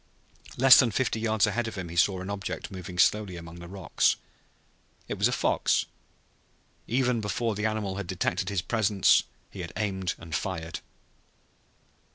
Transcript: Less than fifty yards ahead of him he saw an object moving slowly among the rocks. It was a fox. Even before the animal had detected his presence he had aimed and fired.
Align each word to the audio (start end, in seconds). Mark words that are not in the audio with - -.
Less 0.57 0.77
than 0.79 0.89
fifty 0.89 1.19
yards 1.19 1.45
ahead 1.45 1.67
of 1.67 1.77
him 1.77 1.89
he 1.89 1.95
saw 1.95 2.21
an 2.21 2.29
object 2.31 2.71
moving 2.71 2.97
slowly 2.97 3.35
among 3.35 3.59
the 3.59 3.67
rocks. 3.67 4.15
It 5.07 5.19
was 5.19 5.27
a 5.27 5.31
fox. 5.31 5.85
Even 6.87 7.21
before 7.21 7.53
the 7.53 7.67
animal 7.67 7.97
had 7.97 8.07
detected 8.07 8.49
his 8.49 8.63
presence 8.63 9.21
he 9.51 9.59
had 9.61 9.71
aimed 9.77 10.15
and 10.17 10.33
fired. 10.33 10.79